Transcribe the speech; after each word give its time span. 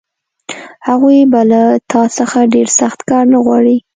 هغوی 0.87 1.19
به 1.31 1.41
له 1.51 1.61
تا 1.91 2.01
څخه 2.17 2.39
ډېر 2.53 2.67
سخت 2.79 2.99
کار 3.09 3.23
نه 3.33 3.39
غواړي 3.45 3.77